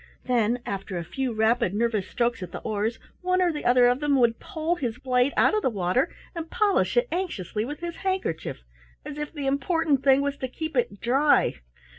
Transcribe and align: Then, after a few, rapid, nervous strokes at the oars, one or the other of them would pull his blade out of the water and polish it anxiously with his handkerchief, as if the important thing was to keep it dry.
Then, 0.25 0.63
after 0.65 0.97
a 0.97 1.03
few, 1.03 1.31
rapid, 1.31 1.75
nervous 1.75 2.07
strokes 2.07 2.41
at 2.41 2.51
the 2.51 2.57
oars, 2.61 2.97
one 3.21 3.39
or 3.39 3.53
the 3.53 3.63
other 3.65 3.85
of 3.85 3.99
them 3.99 4.15
would 4.15 4.39
pull 4.39 4.73
his 4.77 4.97
blade 4.97 5.31
out 5.37 5.53
of 5.53 5.61
the 5.61 5.69
water 5.69 6.11
and 6.33 6.49
polish 6.49 6.97
it 6.97 7.07
anxiously 7.11 7.63
with 7.65 7.81
his 7.81 7.97
handkerchief, 7.97 8.63
as 9.05 9.19
if 9.19 9.31
the 9.31 9.45
important 9.45 10.03
thing 10.03 10.21
was 10.21 10.37
to 10.37 10.47
keep 10.47 10.75
it 10.75 10.99
dry. 11.01 11.53